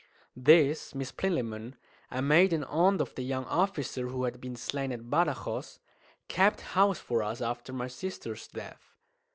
This 0.35 0.95
Miss 0.95 1.11
Plinlimmon, 1.11 1.75
a 2.09 2.23
maiden 2.23 2.63
aunt 2.63 3.01
of 3.01 3.13
the 3.13 3.21
young 3.21 3.45
officer 3.45 4.07
who 4.07 4.23
had 4.23 4.41
been 4.41 4.55
slain 4.55 4.91
at 4.91 5.11
Badajoz, 5.11 5.77
kept 6.27 6.61
house 6.73 6.97
for 6.97 7.21
us 7.21 7.39
after 7.39 7.71
my 7.71 7.85
sister's 7.87 8.47
death. 8.47 8.95